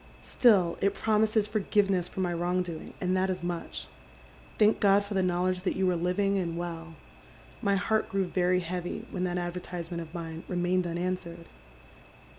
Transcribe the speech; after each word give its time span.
Still 0.23 0.79
it 0.81 0.95
promises 0.95 1.45
forgiveness 1.45 2.07
for 2.07 2.21
my 2.21 2.33
wrong 2.33 2.63
doing, 2.63 2.95
and 2.99 3.15
that 3.15 3.29
is 3.29 3.43
much. 3.43 3.85
Thank 4.57 4.79
God 4.79 5.03
for 5.05 5.13
the 5.13 5.21
knowledge 5.21 5.61
that 5.61 5.75
you 5.75 5.87
are 5.91 5.95
living 5.95 6.39
and 6.39 6.57
well. 6.57 6.95
My 7.61 7.75
heart 7.75 8.09
grew 8.09 8.25
very 8.25 8.61
heavy 8.61 9.05
when 9.11 9.25
that 9.25 9.37
advertisement 9.37 10.01
of 10.01 10.11
mine 10.11 10.43
remained 10.47 10.87
unanswered. 10.87 11.45